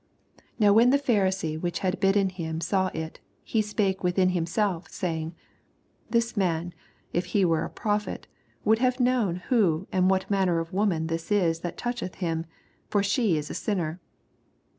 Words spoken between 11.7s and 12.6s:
tOQoheth him: